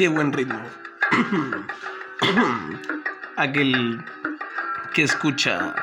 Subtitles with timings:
[0.00, 0.58] Qué buen ritmo.
[3.36, 4.02] Aquel
[4.94, 5.74] que escucha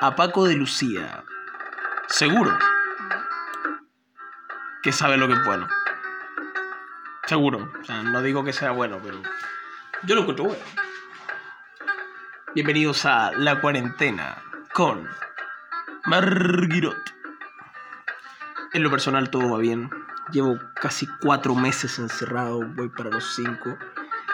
[0.00, 1.22] a Paco de Lucía.
[2.08, 2.58] Seguro
[4.82, 5.68] que sabe lo que es bueno.
[7.26, 7.72] Seguro.
[7.80, 9.22] O sea, no digo que sea bueno, pero
[10.02, 10.64] yo lo encuentro bueno.
[12.52, 14.42] Bienvenidos a La Cuarentena
[14.72, 15.08] con
[16.06, 17.14] Marguirot.
[18.72, 19.88] En lo personal todo va bien.
[20.32, 23.78] Llevo casi cuatro meses encerrado, voy para los cinco.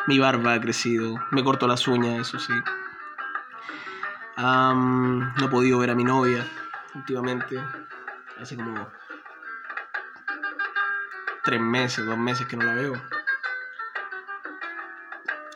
[0.06, 2.52] Mi barba ha crecido, me corto las uñas, eso sí.
[4.36, 6.46] Am, no he podido ver a mi novia
[6.94, 7.62] últimamente.
[8.40, 8.88] Hace como
[11.44, 12.94] tres meses, dos meses que no la veo.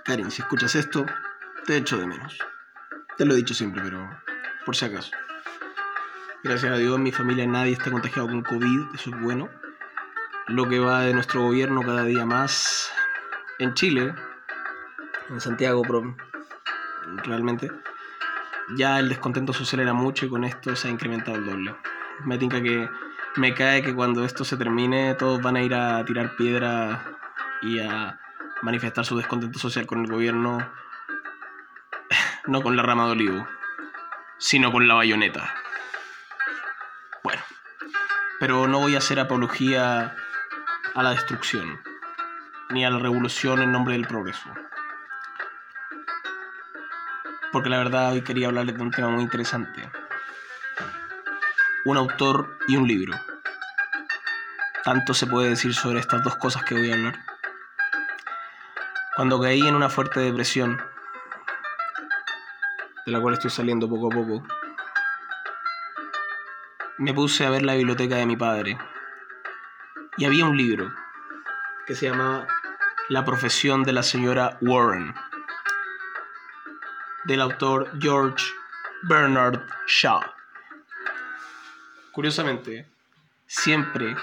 [0.05, 1.07] Karin, si escuchas esto,
[1.65, 2.39] te echo de menos.
[3.17, 4.09] Te lo he dicho siempre, pero
[4.65, 5.11] por si acaso.
[6.45, 9.49] Gracias a Dios, mi familia nadie está contagiado con COVID, eso es bueno.
[10.49, 12.93] Lo que va de nuestro gobierno cada día más
[13.59, 14.15] en Chile,
[15.29, 15.83] en Santiago,
[17.25, 17.71] realmente,
[18.77, 21.75] ya el descontento social era mucho y con esto se ha incrementado el doble.
[22.25, 22.89] Me tinca que
[23.37, 27.19] me cae que cuando esto se termine todos van a ir a tirar piedra
[27.63, 28.21] y a
[28.63, 30.59] manifestar su descontento social con el gobierno,
[32.47, 33.49] no con la rama de olivo,
[34.39, 35.55] sino con la bayoneta.
[37.25, 37.43] Bueno,
[38.39, 40.15] pero no voy a hacer apología
[40.97, 41.79] a la destrucción,
[42.71, 44.49] ni a la revolución en nombre del progreso.
[47.53, 49.91] Porque la verdad hoy quería hablarles de un tema muy interesante.
[51.85, 53.13] Un autor y un libro.
[54.85, 57.19] Tanto se puede decir sobre estas dos cosas que voy a hablar.
[59.17, 60.81] Cuando caí en una fuerte depresión,
[63.05, 64.47] de la cual estoy saliendo poco a poco,
[66.97, 68.79] me puse a ver la biblioteca de mi padre.
[70.19, 70.95] Y había un libro
[71.87, 72.47] que se llamaba
[73.11, 75.15] La profesión de la señora Warren,
[77.25, 78.43] del autor George
[79.03, 80.23] Bernard Shaw.
[82.13, 82.89] Curiosamente,
[83.47, 84.17] siempre...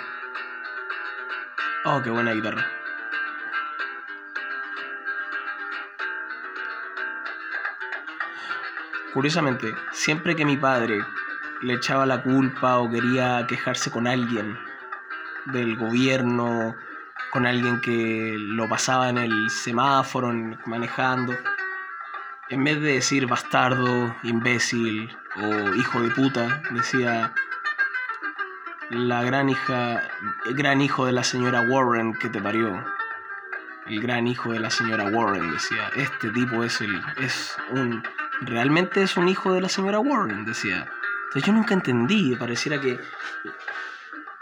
[1.85, 2.65] Oh, qué buena guitarra.
[9.13, 11.05] Curiosamente, siempre que mi padre
[11.61, 14.57] le echaba la culpa o quería quejarse con alguien
[15.47, 16.75] del gobierno,
[17.31, 20.31] con alguien que lo pasaba en el semáforo,
[20.65, 21.35] manejando,
[22.49, 27.33] en vez de decir bastardo, imbécil o hijo de puta, decía
[28.89, 30.01] la gran hija,
[30.45, 32.83] el gran hijo de la señora Warren que te parió.
[33.87, 38.03] El gran hijo de la señora Warren decía, este tipo es el es un
[38.41, 40.87] realmente es un hijo de la señora Warren, decía.
[41.25, 42.99] Entonces yo nunca entendí, pareciera que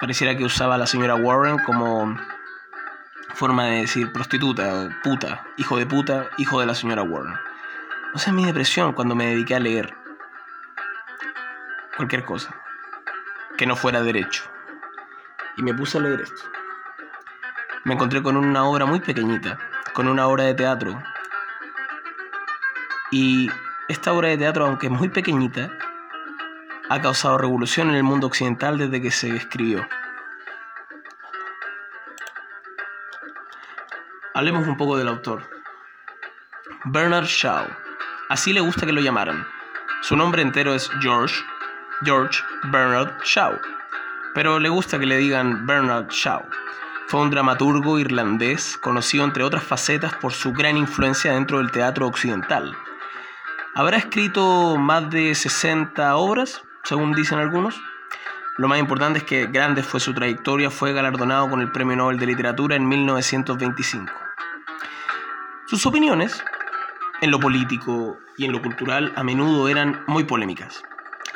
[0.01, 2.17] pareciera que usaba a la señora Warren como
[3.35, 7.37] forma de decir prostituta puta, hijo de puta, hijo de la señora Warren.
[8.15, 9.93] O sea, mi depresión cuando me dediqué a leer
[11.95, 12.55] cualquier cosa
[13.57, 14.43] que no fuera derecho.
[15.55, 16.41] Y me puse a leer esto.
[17.83, 19.59] Me encontré con una obra muy pequeñita,
[19.93, 20.99] con una obra de teatro.
[23.11, 23.51] Y
[23.87, 25.69] esta obra de teatro, aunque es muy pequeñita,
[26.91, 29.87] ha causado revolución en el mundo occidental desde que se escribió.
[34.33, 35.49] Hablemos un poco del autor.
[36.83, 37.65] Bernard Shaw.
[38.27, 39.47] Así le gusta que lo llamaran.
[40.01, 41.35] Su nombre entero es George,
[42.03, 43.57] George Bernard Shaw.
[44.35, 46.43] Pero le gusta que le digan Bernard Shaw.
[47.07, 52.05] Fue un dramaturgo irlandés conocido entre otras facetas por su gran influencia dentro del teatro
[52.05, 52.75] occidental.
[53.75, 57.81] Habrá escrito más de 60 obras, según dicen algunos.
[58.57, 62.19] Lo más importante es que grande fue su trayectoria, fue galardonado con el Premio Nobel
[62.19, 64.11] de Literatura en 1925.
[65.67, 66.43] Sus opiniones,
[67.21, 70.83] en lo político y en lo cultural, a menudo eran muy polémicas.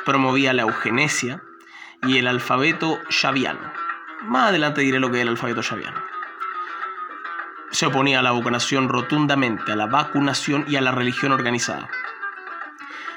[0.04, 1.42] Promovía la eugenesia
[2.06, 3.72] y el alfabeto xaviano.
[4.22, 6.00] Más adelante diré lo que es el alfabeto xaviano.
[7.70, 11.88] Se oponía a la vacunación rotundamente, a la vacunación y a la religión organizada.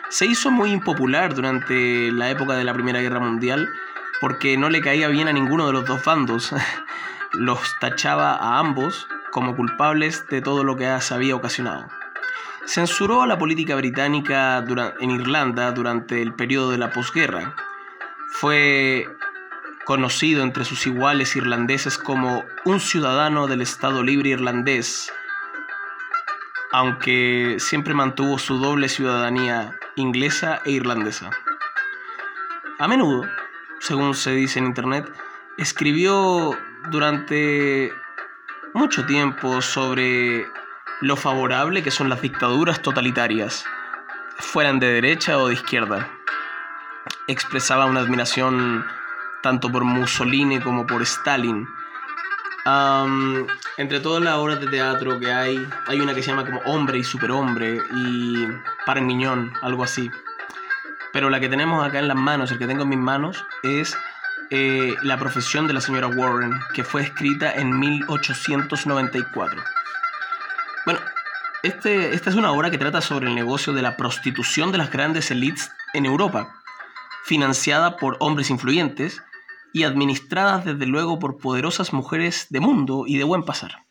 [0.10, 3.70] Se hizo muy impopular durante la época de la Primera Guerra Mundial
[4.20, 6.54] porque no le caía bien a ninguno de los dos bandos.
[7.34, 11.88] Los tachaba a ambos como culpables de todo lo que se había ocasionado.
[12.66, 14.66] Censuró a la política británica
[15.00, 17.56] en Irlanda durante el periodo de la posguerra.
[18.30, 19.08] Fue
[19.86, 25.14] conocido entre sus iguales irlandeses como un ciudadano del Estado Libre Irlandés,
[26.72, 31.30] aunque siempre mantuvo su doble ciudadanía inglesa e irlandesa.
[32.80, 33.28] A menudo,
[33.80, 35.12] según se dice en internet,
[35.58, 36.58] escribió
[36.90, 37.94] durante
[38.74, 40.48] mucho tiempo sobre
[41.02, 43.66] lo favorable que son las dictaduras totalitarias,
[44.38, 46.10] fueran de derecha o de izquierda.
[47.28, 48.86] Expresaba una admiración
[49.42, 51.68] tanto por Mussolini como por Stalin.
[53.78, 57.00] Entre todas las obras de teatro que hay, hay una que se llama como Hombre
[57.00, 58.48] y Superhombre y
[58.86, 60.10] Para Miñón, algo así.
[61.12, 63.98] Pero la que tenemos acá en las manos, el que tengo en mis manos, es
[64.52, 69.64] eh, La profesión de la señora Warren, que fue escrita en 1894.
[70.86, 71.00] Bueno,
[71.64, 74.92] este, esta es una obra que trata sobre el negocio de la prostitución de las
[74.92, 76.56] grandes élites en Europa,
[77.26, 79.22] financiada por hombres influyentes
[79.74, 83.86] y administradas desde luego por poderosas mujeres de mundo y de buen pasar.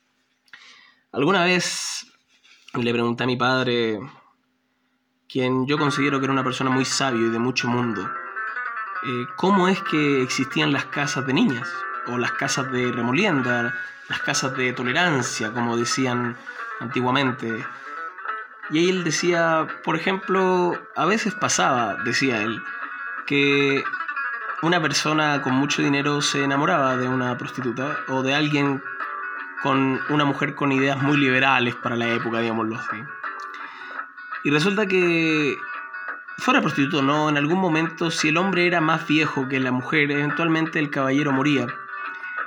[1.12, 2.06] Alguna vez
[2.74, 3.98] le pregunté a mi padre,
[5.28, 8.02] quien yo considero que era una persona muy sabio y de mucho mundo,
[9.04, 11.68] eh, cómo es que existían las casas de niñas,
[12.08, 13.74] o las casas de remolienda,
[14.08, 16.36] las casas de tolerancia, como decían
[16.80, 17.64] antiguamente.
[18.70, 22.62] Y él decía, por ejemplo, a veces pasaba, decía él,
[23.26, 23.82] que
[24.62, 28.82] una persona con mucho dinero se enamoraba de una prostituta o de alguien
[29.62, 32.96] con una mujer con ideas muy liberales para la época, digámoslo así.
[34.44, 35.56] Y resulta que,
[36.38, 40.10] fuera prostituto no, en algún momento, si el hombre era más viejo que la mujer,
[40.10, 41.66] eventualmente el caballero moría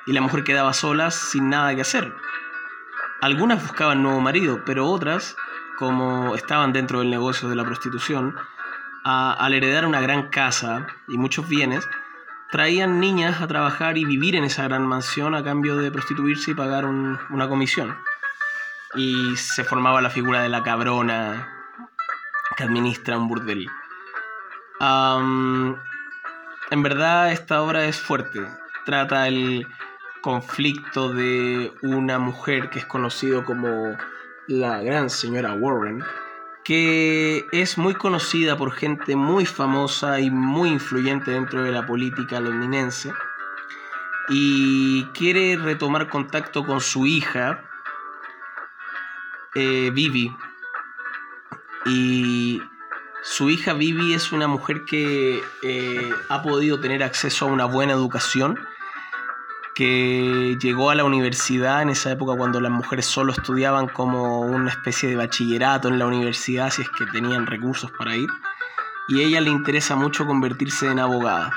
[0.06, 2.14] y la mujer quedaba sola sin nada que hacer.
[3.22, 5.36] Algunas buscaban nuevo marido, pero otras,
[5.78, 8.36] como estaban dentro del negocio de la prostitución,
[9.04, 11.88] al heredar una gran casa y muchos bienes,
[12.52, 16.54] traían niñas a trabajar y vivir en esa gran mansión a cambio de prostituirse y
[16.54, 17.98] pagar una comisión.
[18.96, 21.48] Y se formaba la figura de la cabrona
[22.58, 23.68] que administra un burdel.
[26.72, 28.42] en verdad esta obra es fuerte.
[28.86, 29.66] Trata el
[30.22, 33.98] conflicto de una mujer que es conocido como
[34.48, 36.04] la gran señora Warren,
[36.64, 42.40] que es muy conocida por gente muy famosa y muy influyente dentro de la política
[42.40, 43.12] londinense
[44.30, 47.64] y quiere retomar contacto con su hija,
[49.56, 50.36] eh, Vivi.
[51.86, 52.62] Y
[53.24, 57.94] su hija Vivi es una mujer que eh, ha podido tener acceso a una buena
[57.94, 58.58] educación
[59.74, 64.70] que llegó a la universidad en esa época cuando las mujeres solo estudiaban como una
[64.70, 68.30] especie de bachillerato en la universidad si es que tenían recursos para ir,
[69.08, 71.54] y a ella le interesa mucho convertirse en abogada.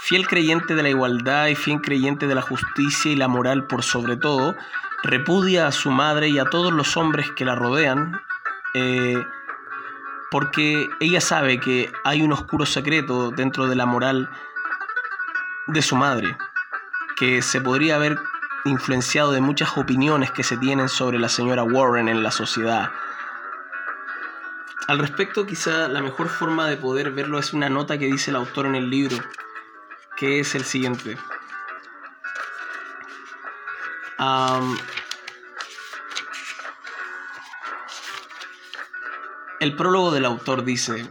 [0.00, 3.82] Fiel creyente de la igualdad y fiel creyente de la justicia y la moral por
[3.82, 4.54] sobre todo,
[5.02, 8.20] repudia a su madre y a todos los hombres que la rodean,
[8.74, 9.22] eh,
[10.30, 14.30] porque ella sabe que hay un oscuro secreto dentro de la moral
[15.66, 16.36] de su madre
[17.18, 18.18] que se podría haber
[18.64, 22.90] influenciado de muchas opiniones que se tienen sobre la señora Warren en la sociedad.
[24.86, 28.36] Al respecto, quizá la mejor forma de poder verlo es una nota que dice el
[28.36, 29.18] autor en el libro,
[30.16, 31.18] que es el siguiente.
[39.60, 41.10] el prólogo del autor dice,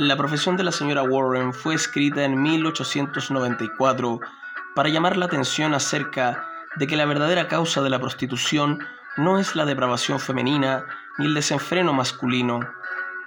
[0.00, 4.20] la profesión de la señora Warren fue escrita en 1894
[4.74, 8.78] para llamar la atención acerca de que la verdadera causa de la prostitución
[9.18, 10.86] no es la depravación femenina
[11.18, 12.60] ni el desenfreno masculino,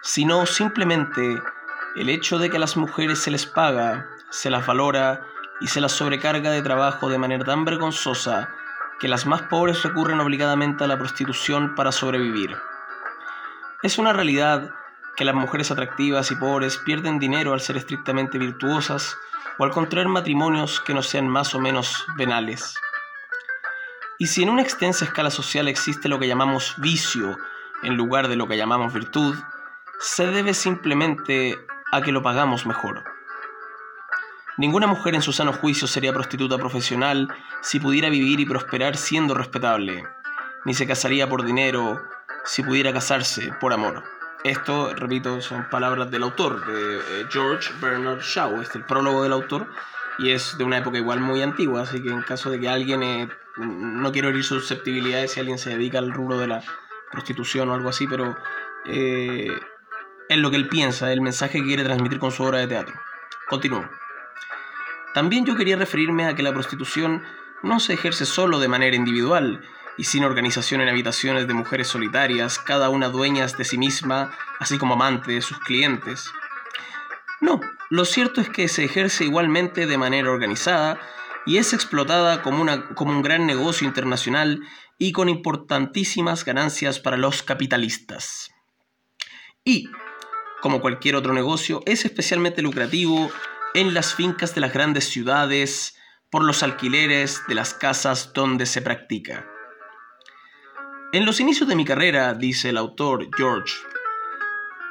[0.01, 1.39] sino simplemente
[1.95, 5.21] el hecho de que a las mujeres se les paga, se las valora
[5.61, 8.49] y se las sobrecarga de trabajo de manera tan vergonzosa
[8.99, 12.57] que las más pobres recurren obligadamente a la prostitución para sobrevivir.
[13.83, 14.73] Es una realidad
[15.15, 19.17] que las mujeres atractivas y pobres pierden dinero al ser estrictamente virtuosas
[19.57, 22.75] o al contraer matrimonios que no sean más o menos venales.
[24.17, 27.37] Y si en una extensa escala social existe lo que llamamos vicio
[27.83, 29.35] en lugar de lo que llamamos virtud,
[29.99, 31.57] se debe simplemente
[31.91, 33.03] a que lo pagamos mejor.
[34.57, 37.27] Ninguna mujer en su sano juicio sería prostituta profesional
[37.61, 40.03] si pudiera vivir y prosperar siendo respetable,
[40.65, 42.01] ni se casaría por dinero
[42.45, 44.03] si pudiera casarse por amor.
[44.43, 49.31] Esto, repito, son palabras del autor, de eh, George Bernard Shaw, es el prólogo del
[49.31, 49.67] autor
[50.19, 53.03] y es de una época igual muy antigua, así que en caso de que alguien,
[53.03, 56.63] eh, no quiero herir susceptibilidades si alguien se dedica al rubro de la
[57.11, 58.35] prostitución o algo así, pero
[58.85, 59.47] eh,
[60.27, 62.95] es lo que él piensa, el mensaje que quiere transmitir con su obra de teatro.
[63.47, 63.89] Continúo.
[65.13, 67.23] También yo quería referirme a que la prostitución
[67.61, 69.61] no se ejerce solo de manera individual,
[69.97, 74.77] y sin organización en habitaciones de mujeres solitarias, cada una dueñas de sí misma, así
[74.77, 76.31] como amante de sus clientes.
[77.41, 77.59] No,
[77.89, 80.99] lo cierto es que se ejerce igualmente de manera organizada
[81.45, 84.61] y es explotada como, una, como un gran negocio internacional
[84.97, 88.49] y con importantísimas ganancias para los capitalistas.
[89.65, 89.89] Y,
[90.61, 93.29] como cualquier otro negocio, es especialmente lucrativo
[93.73, 95.97] en las fincas de las grandes ciudades
[96.29, 99.52] por los alquileres de las casas donde se practica.
[101.13, 103.71] En los inicios de mi carrera, dice el autor George,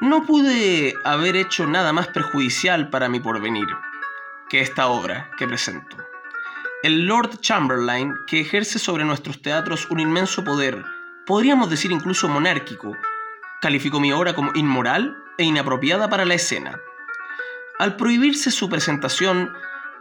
[0.00, 3.67] no pude haber hecho nada más perjudicial para mi porvenir
[4.49, 5.97] que esta obra que presento.
[6.85, 10.85] El Lord Chamberlain, que ejerce sobre nuestros teatros un inmenso poder,
[11.26, 12.97] podríamos decir incluso monárquico,
[13.61, 16.79] calificó mi obra como inmoral e inapropiada para la escena.
[17.81, 19.52] Al prohibirse su presentación,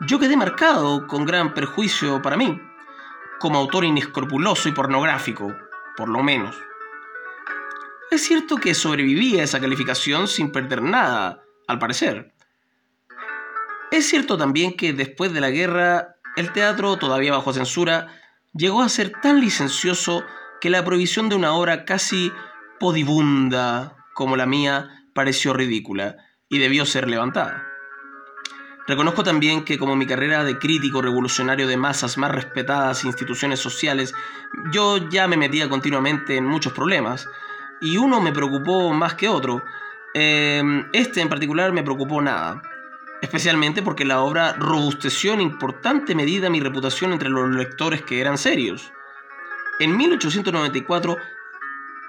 [0.01, 2.61] yo quedé marcado con gran perjuicio para mí,
[3.39, 5.51] como autor inescrupuloso y pornográfico,
[5.95, 6.55] por lo menos.
[8.11, 12.33] Es cierto que sobreviví a esa calificación sin perder nada, al parecer.
[13.91, 18.07] Es cierto también que después de la guerra, el teatro, todavía bajo censura,
[18.53, 20.25] llegó a ser tan licencioso
[20.59, 22.31] que la prohibición de una obra casi
[22.79, 26.17] podibunda como la mía pareció ridícula
[26.49, 27.70] y debió ser levantada.
[28.87, 34.13] Reconozco también que como mi carrera de crítico revolucionario de masas más respetadas instituciones sociales,
[34.71, 37.27] yo ya me metía continuamente en muchos problemas,
[37.81, 39.63] y uno me preocupó más que otro.
[40.13, 42.61] Em, este en particular me preocupó nada,
[43.21, 48.37] especialmente porque la obra robusteció en importante medida mi reputación entre los lectores que eran
[48.37, 48.91] serios.
[49.79, 51.17] En 1894,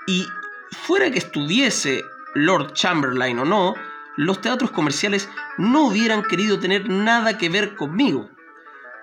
[0.07, 0.27] y
[0.71, 3.75] fuera que estuviese Lord Chamberlain o no,
[4.17, 5.29] los teatros comerciales
[5.59, 8.31] no hubieran querido tener nada que ver conmigo.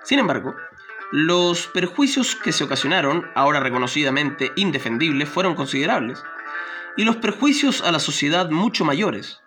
[0.04, 0.56] Sin embargo,
[1.12, 6.24] los perjuicios que se ocasionaron, ahora reconocidamente indefendibles, fueron considerables,
[6.98, 9.42] y los perjuicios a la sociedad mucho mayores,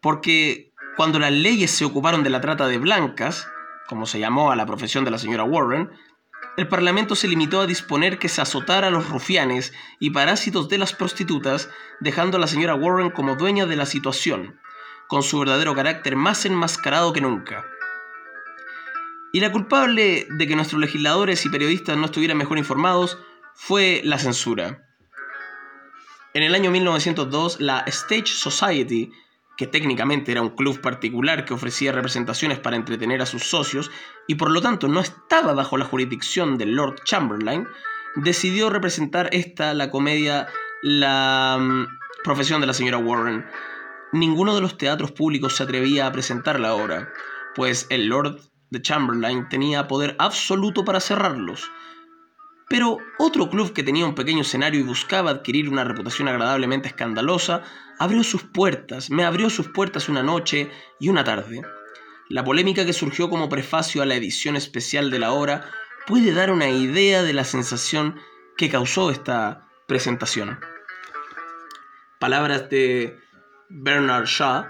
[0.00, 3.48] porque cuando las leyes se ocuparon de la trata de blancas,
[3.88, 5.90] como se llamó a la profesión de la señora Warren,
[6.56, 10.78] el Parlamento se limitó a disponer que se azotara a los rufianes y parásitos de
[10.78, 14.58] las prostitutas, dejando a la señora Warren como dueña de la situación,
[15.08, 17.64] con su verdadero carácter más enmascarado que nunca.
[19.32, 23.18] Y la culpable de que nuestros legisladores y periodistas no estuvieran mejor informados
[23.54, 24.86] fue la censura.
[26.34, 29.10] En el año 1902, la Stage Society,
[29.56, 33.90] que técnicamente era un club particular que ofrecía representaciones para entretener a sus socios
[34.26, 37.66] y por lo tanto no estaba bajo la jurisdicción del Lord Chamberlain,
[38.14, 40.46] decidió representar esta, la comedia,
[40.82, 41.86] la mm,
[42.22, 43.44] profesión de la señora Warren,
[44.12, 47.12] ninguno de los teatros públicos se atrevía a presentar la obra,
[47.54, 51.70] pues el Lord de Chamberlain tenía poder absoluto para cerrarlos.
[52.68, 57.62] Pero otro club que tenía un pequeño escenario y buscaba adquirir una reputación agradablemente escandalosa,
[57.98, 61.62] abrió sus puertas, me abrió sus puertas una noche y una tarde.
[62.28, 65.70] La polémica que surgió como prefacio a la edición especial de la obra
[66.06, 68.20] puede dar una idea de la sensación
[68.58, 70.60] que causó esta presentación.
[72.18, 73.18] Palabras de
[73.70, 74.66] Bernard Shaw.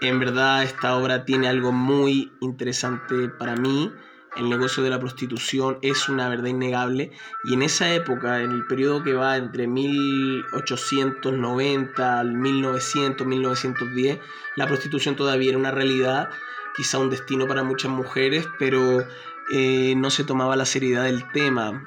[0.00, 3.92] En verdad esta obra tiene algo muy interesante para mí.
[4.36, 7.12] El negocio de la prostitución es una verdad innegable
[7.44, 14.18] y en esa época, en el periodo que va entre 1890 al 1900, 1910,
[14.56, 16.30] la prostitución todavía era una realidad,
[16.74, 19.06] quizá un destino para muchas mujeres, pero
[19.52, 21.86] eh, no se tomaba la seriedad del tema,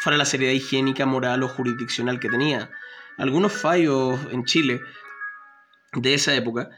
[0.00, 2.70] fuera la seriedad higiénica, moral o jurisdiccional que tenía.
[3.18, 4.80] Algunos fallos en Chile
[5.96, 6.70] de esa época,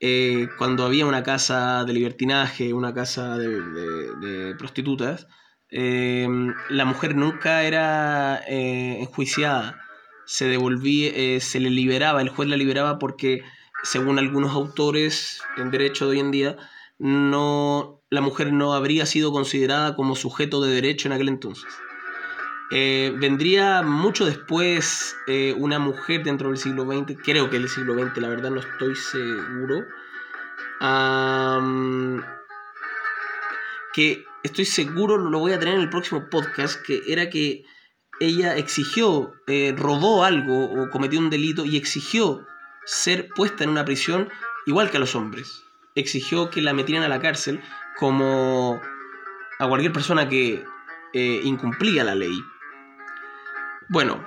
[0.00, 5.28] eh, cuando había una casa de libertinaje, una casa de, prostitutas,
[5.70, 6.26] eh,
[6.68, 9.80] la mujer nunca era eh, enjuiciada,
[10.26, 13.42] se devolvía, se le liberaba, el juez la liberaba porque,
[13.82, 16.56] según algunos autores en derecho de hoy en día,
[16.98, 21.72] no, la mujer no habría sido considerada como sujeto de derecho en aquel entonces.
[22.74, 27.92] Eh, vendría mucho después eh, una mujer dentro del siglo XX, creo que el siglo
[27.92, 29.84] XX, la verdad no estoy seguro,
[33.92, 37.66] que estoy seguro, lo voy a tener en el próximo podcast, que era que
[38.20, 42.46] ella exigió, eh, robó algo o cometió un delito y exigió
[42.86, 44.30] ser puesta en una prisión
[44.64, 45.62] igual que a los hombres.
[45.94, 47.60] Exigió que la metieran a la cárcel
[47.98, 48.80] como
[49.58, 50.64] a cualquier persona que
[51.12, 52.32] incumplía la ley.
[53.92, 54.26] Bueno,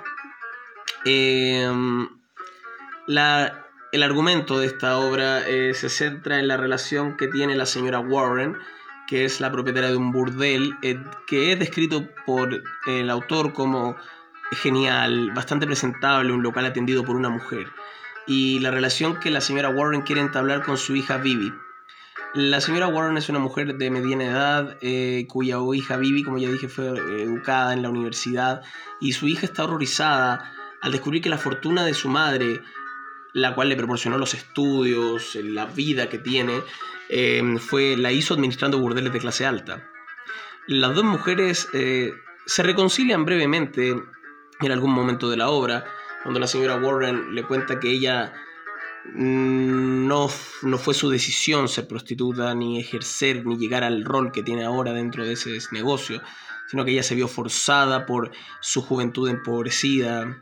[1.04, 2.08] em,
[3.08, 7.98] el argumento de esta obra eh, se centra en la relación que tiene la señora
[7.98, 8.56] Warren,
[9.08, 13.96] que es la propietaria de un burdel, eh, que es descrito por el autor como
[14.52, 17.66] genial, bastante presentable, un local atendido por una mujer,
[18.24, 21.52] y la relación que la señora Warren quiere entablar con su hija Vivi.
[22.36, 26.50] La señora Warren es una mujer de mediana edad eh, cuya hija Vivi, como ya
[26.50, 28.60] dije, fue eh, educada en la universidad
[29.00, 30.52] y su hija está horrorizada
[30.82, 32.60] al descubrir que la fortuna de su madre,
[33.32, 36.60] la cual le proporcionó los estudios, la vida que tiene,
[37.08, 39.88] eh, fue, la hizo administrando burdeles de clase alta.
[40.66, 43.96] Las dos mujeres se reconcilian brevemente
[44.60, 45.86] en algún momento de la obra,
[46.22, 48.34] cuando la señora Warren le cuenta que ella
[49.14, 50.28] no,
[50.62, 54.92] no fue su decisión ser prostituta, ni ejercer, ni llegar al rol que tiene ahora
[54.92, 56.22] dentro de ese negocio,
[56.68, 60.40] sino que ella se vio forzada por su juventud empobrecida.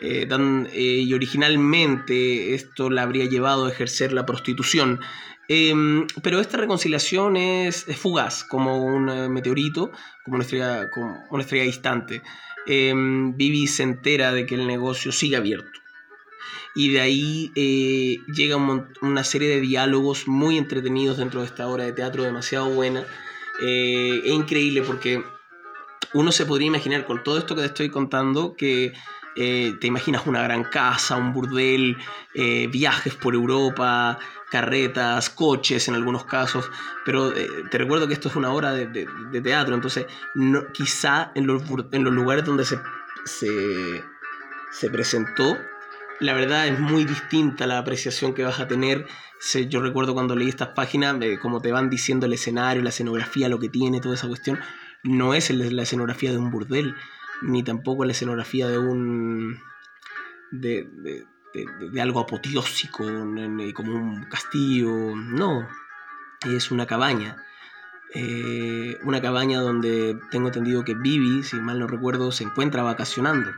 [0.00, 5.00] Eh, eh, y originalmente esto la habría llevado a ejercer la prostitución.
[5.48, 9.90] Em, pero esta reconciliación es, fugaz, como un eh, meteorito,
[10.24, 12.22] como una estrella, como una estrella distante.
[12.66, 15.80] Em, Vivi se entera de que el negocio sigue abierto
[16.78, 21.82] y de ahí eh, llega una serie de diálogos muy entretenidos dentro de esta obra
[21.82, 23.04] de teatro demasiado buena.
[23.60, 25.24] Eh, es increíble porque
[26.14, 28.92] uno se podría imaginar con todo esto que te estoy contando que
[29.34, 31.96] eh, te imaginas una gran casa, un burdel,
[32.70, 36.70] viajes por Europa, carretas, coches en algunos casos,
[37.04, 39.08] pero te recuerdo que esto es una obra de,
[39.42, 40.06] teatro, entonces
[40.72, 42.78] quizá en los, lugares donde se,
[44.70, 45.58] se presentó
[46.20, 49.06] la verdad es muy distinta la apreciación que vas a tener.
[49.68, 53.48] Yo recuerdo cuando leí estas páginas, eh, como te van diciendo el escenario, la escenografía,
[53.48, 54.58] lo que tiene, toda esa cuestión,
[55.04, 56.94] no es la escenografía de un burdel,
[57.42, 59.60] ni tampoco la escenografía de un...
[60.50, 61.24] de,
[62.00, 63.04] algo apoteósico,
[63.74, 65.68] como un castillo, no,
[66.46, 67.36] es una cabaña.
[68.14, 73.50] Eh, una cabaña donde tengo entendido que Vivi, si mal no recuerdo, se encuentra vacacionando.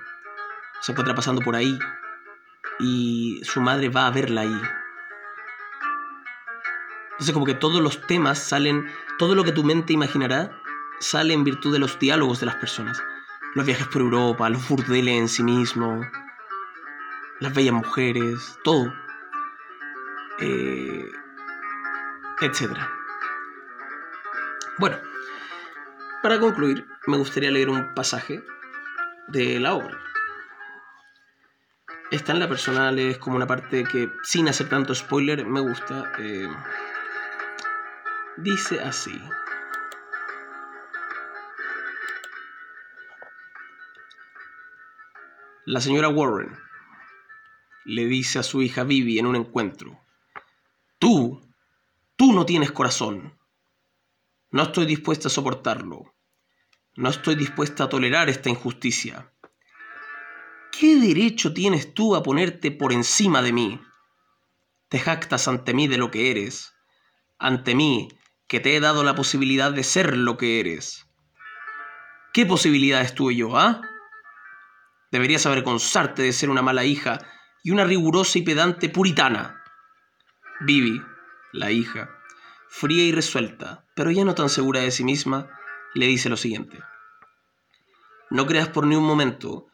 [0.83, 1.79] Se encuentra pasando por ahí
[2.81, 4.61] y su madre va a verla ahí.
[7.13, 10.59] Entonces como que todos los temas salen, todo lo que tu mente imaginará
[11.01, 13.03] sale en virtud de los diálogos de las personas.
[13.55, 16.01] Los viajes por Europa, los burdeles en sí mismo,
[17.41, 18.93] las bellas mujeres, todo.
[20.39, 21.11] Eh,
[22.41, 22.91] etcétera.
[24.79, 24.97] Bueno,
[26.23, 28.43] para concluir, me gustaría leer un pasaje
[29.29, 29.99] de la obra.
[32.11, 36.13] Esta en la personal es como una parte que, sin hacer tanto spoiler, me gusta.
[36.19, 36.49] Eh,
[38.37, 39.17] dice así.
[45.67, 46.59] La señora Warren
[47.85, 50.01] le dice a su hija Vivi en un encuentro,
[50.99, 51.41] tú,
[52.17, 53.39] tú no tienes corazón.
[54.51, 56.13] No estoy dispuesta a soportarlo.
[56.97, 59.33] No estoy dispuesta a tolerar esta injusticia.
[60.81, 63.83] ¿Qué derecho tienes tú a ponerte por encima de mí?
[64.89, 66.73] Te jactas ante mí de lo que eres,
[67.39, 68.09] ante mí
[68.49, 71.07] que te he dado la posibilidad de ser lo que eres.
[72.33, 73.83] ¿Qué posibilidades tuve yo, ah?
[75.13, 77.19] Deberías avergonzarte de ser una mala hija
[77.63, 79.63] y una rigurosa y pedante puritana.
[80.61, 81.03] Vivi,
[81.53, 82.09] la hija,
[82.71, 85.47] fría y resuelta, pero ya no tan segura de sí misma,
[85.93, 86.79] le dice lo siguiente.
[88.31, 89.70] No creas por ni un momento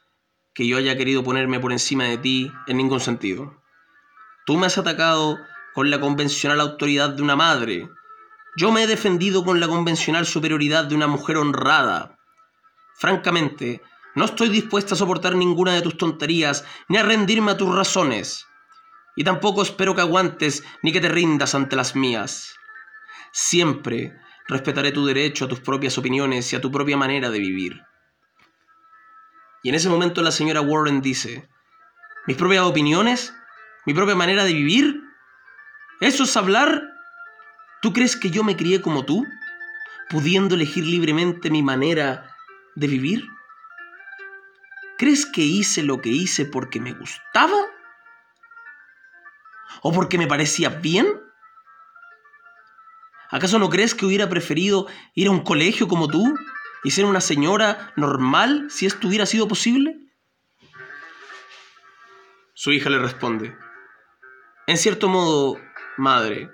[0.57, 3.63] que yo haya querido ponerme por encima de ti en ningún sentido.
[4.47, 5.39] Tú me has atacado
[5.75, 7.91] con la convencional autoridad de una madre.
[8.57, 12.17] Yo me he defendido con la convencional superioridad de una mujer honrada.
[12.95, 13.83] Francamente,
[14.15, 18.47] no estoy dispuesta a soportar ninguna de tus tonterías ni a rendirme a tus razones.
[19.15, 22.55] Y tampoco espero que aguantes ni que te rindas ante las mías.
[23.31, 24.15] Siempre
[24.49, 27.83] respetaré tu derecho a tus propias opiniones y a tu propia manera de vivir.
[29.67, 31.49] Y en ese momento la señora Warren dice,
[32.29, 33.35] ¿mis propias opiniones?
[33.85, 35.03] ¿Mi propia manera de vivir?
[36.01, 36.85] ¿Eso es hablar?
[37.83, 39.27] ¿Tú crees que yo me crié como tú,
[40.09, 42.33] pudiendo elegir libremente mi manera
[42.77, 43.25] de vivir?
[44.99, 47.59] ¿Crees que hice lo que hice porque me gustaba?
[49.83, 51.09] ¿O porque me parecía bien?
[53.33, 56.37] ¿Acaso no crees que hubiera preferido ir a un colegio como tú,
[56.87, 59.99] y ser una señora normal si esto hubiera sido posible?
[62.55, 63.57] Su hija le responde,
[64.69, 65.59] en cierto modo,
[65.97, 66.49] madre,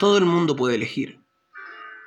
[0.00, 1.20] todo el mundo puede elegir.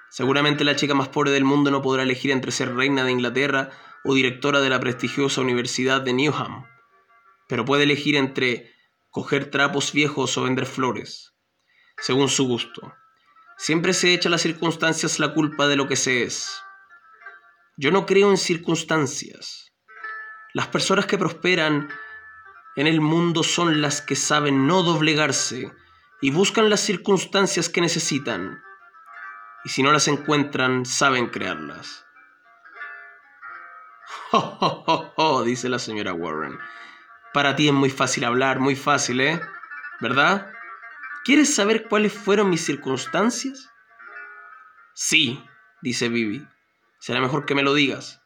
[0.10, 3.70] Seguramente la chica más pobre del mundo no podrá elegir entre ser reina de Inglaterra
[4.04, 6.66] o directora de la prestigiosa Universidad de Newham,
[7.48, 8.70] pero puede elegir entre
[9.12, 11.36] coger trapos viejos o vender flores,
[12.02, 12.94] según su gusto.
[13.58, 16.62] Siempre se echa a las circunstancias la culpa de lo que se es.
[17.78, 19.74] Yo no creo en circunstancias.
[20.54, 21.90] Las personas que prosperan
[22.76, 25.72] en el mundo son las que saben no doblegarse
[26.22, 28.62] y buscan las circunstancias que necesitan,
[29.64, 32.06] y si no las encuentran, saben crearlas.
[34.32, 35.44] ¡Oh, oh, oh, oh!
[35.44, 36.58] dice la señora Warren.
[37.34, 39.42] Para ti es muy fácil hablar, muy fácil, ¿eh?
[40.00, 40.52] ¿Verdad?
[41.24, 43.70] ¿Quieres saber cuáles fueron mis circunstancias?
[44.94, 45.44] Sí,
[45.82, 46.48] dice Vivi.
[47.02, 48.22] Será mejor que me lo digas.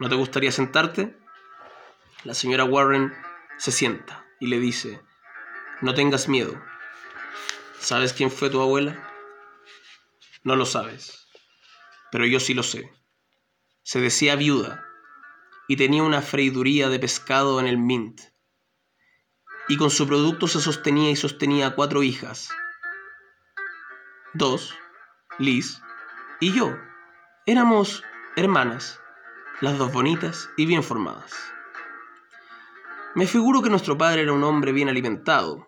[0.00, 1.16] ¿No te gustaría sentarte?
[2.24, 3.14] La señora Warren
[3.58, 5.00] se sienta y le dice,
[5.82, 6.60] no tengas miedo.
[7.78, 9.08] ¿Sabes quién fue tu abuela?
[10.42, 11.28] No lo sabes,
[12.10, 12.92] pero yo sí lo sé.
[13.84, 14.84] Se decía viuda
[15.68, 18.20] y tenía una freiduría de pescado en el Mint.
[19.68, 22.50] Y con su producto se sostenía y sostenía cuatro hijas.
[24.34, 24.74] Dos,
[25.38, 25.80] Liz
[26.40, 26.76] y yo.
[27.44, 28.04] Éramos
[28.36, 29.00] hermanas,
[29.60, 31.32] las dos bonitas y bien formadas.
[33.16, 35.66] Me figuro que nuestro padre era un hombre bien alimentado,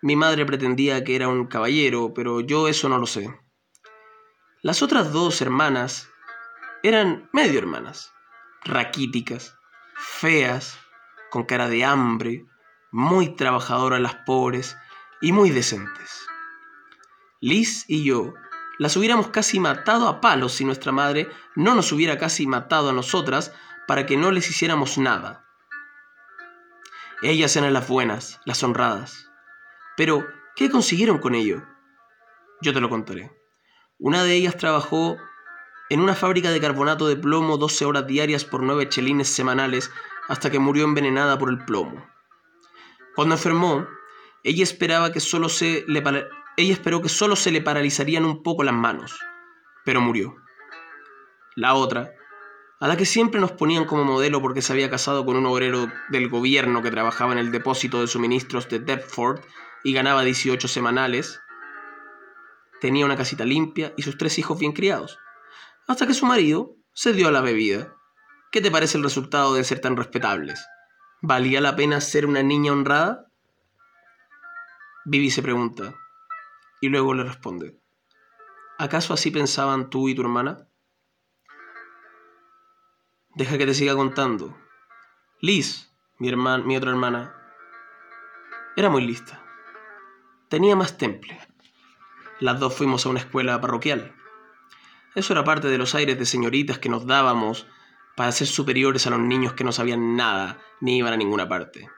[0.00, 3.28] mi madre pretendía que era un caballero, pero yo eso no lo sé.
[4.62, 6.08] Las otras dos hermanas
[6.82, 8.14] eran medio hermanas,
[8.64, 9.54] raquíticas,
[9.96, 10.78] feas,
[11.30, 12.46] con cara de hambre,
[12.90, 14.78] muy trabajadoras las pobres
[15.20, 16.26] y muy decentes.
[17.42, 18.32] Liz y yo
[18.78, 22.92] las hubiéramos casi matado a palos si nuestra madre no nos hubiera casi matado a
[22.92, 23.52] nosotras
[23.86, 25.44] para que no les hiciéramos nada.
[27.22, 29.30] Ellas eran las buenas, las honradas.
[29.96, 31.62] Pero, ¿qué consiguieron con ello?
[32.60, 33.32] Yo te lo contaré.
[33.98, 35.16] Una de ellas trabajó
[35.88, 39.90] en una fábrica de carbonato de plomo 12 horas diarias por 9 chelines semanales
[40.28, 42.06] hasta que murió envenenada por el plomo.
[43.14, 43.86] Cuando enfermó,
[44.42, 46.02] ella esperaba que solo se le
[46.56, 49.18] ella esperó que solo se le paralizarían un poco las manos,
[49.84, 50.36] pero murió.
[51.54, 52.12] La otra,
[52.80, 55.92] a la que siempre nos ponían como modelo porque se había casado con un obrero
[56.08, 59.40] del gobierno que trabajaba en el depósito de suministros de Deptford
[59.84, 61.40] y ganaba 18 semanales,
[62.80, 65.18] tenía una casita limpia y sus tres hijos bien criados,
[65.86, 67.94] hasta que su marido se dio a la bebida.
[68.50, 70.66] ¿Qué te parece el resultado de ser tan respetables?
[71.20, 73.26] ¿Valía la pena ser una niña honrada?
[75.04, 75.94] Vivi se pregunta
[76.80, 77.80] y luego le responde,
[78.78, 80.68] ¿acaso así pensaban tú y tu hermana?
[83.34, 84.56] Deja que te siga contando.
[85.40, 87.34] Liz, mi, hermana, mi otra hermana,
[88.76, 89.42] era muy lista
[90.48, 91.38] tenía más temple.
[92.40, 94.14] Las dos fuimos a una escuela parroquial.
[95.14, 97.66] Eso era parte de los aires de señoritas que nos dábamos
[98.16, 101.88] para ser superiores a los niños que no sabían nada ni iban a ninguna parte.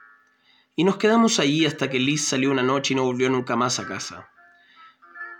[0.76, 3.80] Y nos quedamos allí hasta que Liz salió una noche y no volvió nunca más
[3.80, 4.30] a casa.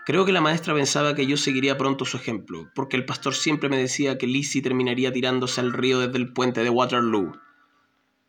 [0.09, 3.69] Creo que la maestra pensaba que yo seguiría pronto su ejemplo, porque el pastor siempre
[3.69, 7.39] me decía que Lizzie terminaría tirándose al río desde el puente de Waterloo.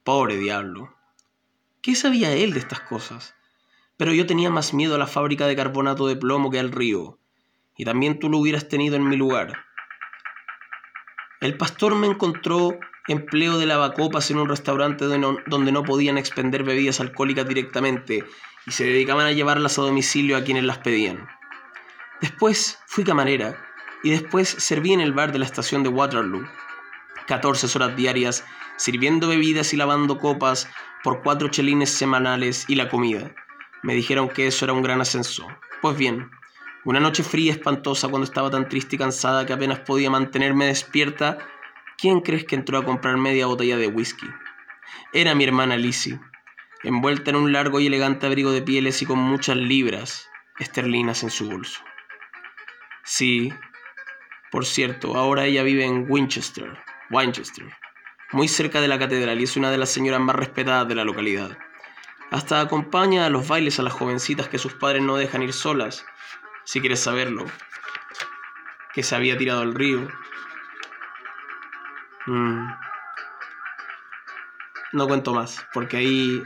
[0.04, 0.94] Pobre diablo.
[1.80, 3.34] ¿Qué sabía él de estas cosas?
[4.00, 7.18] pero yo tenía más miedo a la fábrica de carbonato de plomo que al río,
[7.76, 9.66] y también tú lo hubieras tenido en mi lugar.
[11.42, 16.98] El pastor me encontró empleo de lavacopas en un restaurante donde no, podían expender bebidas
[17.00, 18.24] alcohólicas directamente
[18.66, 21.28] y se dedicaban a llevarlas a domicilio a quienes las pedían.
[22.20, 23.56] Después fui camarera
[24.02, 26.46] y después serví en el bar de la estación de Waterloo.
[27.26, 28.44] 14 horas diarias
[28.76, 30.68] sirviendo bebidas y lavando copas
[31.02, 33.34] por cuatro chelines semanales y la comida.
[33.82, 35.46] Me dijeron que eso era un gran ascenso.
[35.80, 36.30] Pues bien,
[36.84, 41.38] una noche fría espantosa cuando estaba tan triste y cansada que apenas podía mantenerme despierta,
[41.96, 44.26] ¿quién crees que entró a comprar media botella de whisky?
[45.12, 46.20] Era mi hermana Lizzie,
[46.82, 50.28] envuelta en un largo y elegante abrigo de pieles y con muchas libras
[50.58, 51.80] esterlinas en su bolso.
[53.12, 53.52] Sí,
[54.52, 56.78] por cierto, ahora ella vive en Winchester,
[57.10, 57.66] Winchester,
[58.30, 61.02] muy cerca de la catedral y es una de las señoras más respetadas de la
[61.02, 61.58] localidad.
[62.30, 66.06] Hasta acompaña a los bailes a las jovencitas que sus padres no dejan ir solas,
[66.62, 67.46] si quieres saberlo.
[68.94, 70.08] Que se había tirado al río.
[72.26, 72.68] Mm.
[74.92, 76.44] No cuento más, porque ahí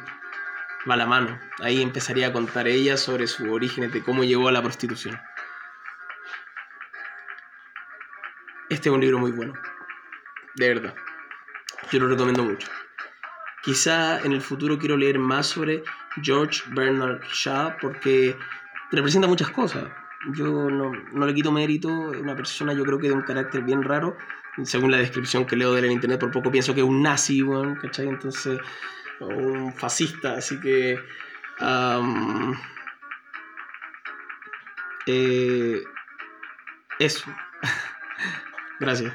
[0.90, 1.38] va la mano.
[1.62, 5.20] Ahí empezaría a contar ella sobre su origen, de cómo llegó a la prostitución.
[8.68, 9.54] Este es un libro muy bueno.
[10.56, 10.94] De verdad.
[11.90, 12.68] Yo lo recomiendo mucho.
[13.62, 15.82] Quizá en el futuro quiero leer más sobre
[16.22, 18.36] George Bernard Shaw porque
[18.90, 19.84] representa muchas cosas.
[20.32, 23.82] Yo no, le quito mérito, es una persona yo creo que de un carácter bien
[23.82, 24.16] raro,
[24.62, 27.02] según la descripción que leo de él en internet, por poco pienso que es un
[27.02, 28.08] nazi, bueno, ¿cachai?
[28.08, 28.58] Entonces,
[29.20, 30.98] un fascista, así que...
[35.06, 35.82] Eh,
[36.98, 37.26] eso.
[38.78, 39.14] Gracias.